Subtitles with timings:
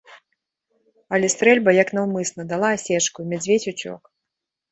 [1.17, 4.01] Але стрэльба, як наўмысна, дала асечку, і мядзведзь уцёк.